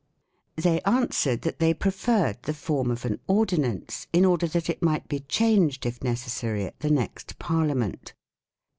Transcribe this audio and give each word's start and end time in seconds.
They 0.55 0.81
answered 0.81 1.43
that 1.43 1.59
they 1.59 1.75
preferred 1.75 2.41
the 2.41 2.55
form 2.55 2.89
of 2.89 3.05
an 3.05 3.19
ordinance, 3.27 4.07
in 4.11 4.25
order 4.25 4.47
that 4.47 4.67
it 4.67 4.81
might 4.81 5.07
be 5.07 5.19
changed 5.19 5.85
if 5.85 6.03
necessary 6.03 6.65
at 6.65 6.79
the 6.79 6.89
next 6.89 7.37
Parliament. 7.37 8.15